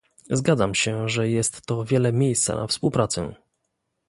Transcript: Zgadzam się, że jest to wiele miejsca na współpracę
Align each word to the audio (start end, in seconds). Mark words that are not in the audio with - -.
Zgadzam 0.29 0.75
się, 0.75 1.09
że 1.09 1.29
jest 1.29 1.65
to 1.65 1.85
wiele 1.85 2.13
miejsca 2.13 2.55
na 2.55 2.67
współpracę 2.67 3.35